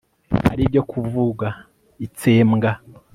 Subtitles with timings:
[0.51, 1.47] ari byo kuvuga
[2.05, 2.71] itsembwa